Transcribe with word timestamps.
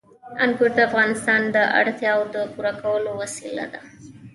انګور 0.43 0.71
د 0.75 0.79
افغانانو 0.87 1.53
د 1.55 1.57
اړتیاوو 1.79 2.31
د 2.33 2.35
پوره 2.53 2.73
کولو 2.81 3.11
وسیله 3.21 3.65
ده. 3.73 3.81